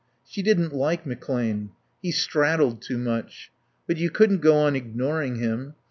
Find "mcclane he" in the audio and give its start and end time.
1.05-2.11